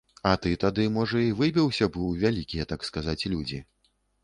А 0.27 0.29
ты 0.45 0.53
тады, 0.63 0.85
можа, 0.95 1.21
і 1.25 1.35
выбіўся 1.41 1.89
б 1.91 2.03
у 2.07 2.11
вялікія, 2.25 2.69
так 2.73 2.89
сказаць, 2.91 3.19
людзі. 3.37 3.63